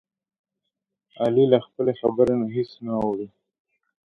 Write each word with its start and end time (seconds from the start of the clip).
علي 1.21 1.45
له 1.51 1.59
خپلې 1.65 1.93
خبرې 2.01 2.35
نه 2.41 2.45
هېڅ 2.55 2.69
نه 2.85 2.93
اوړوي. 3.01 3.27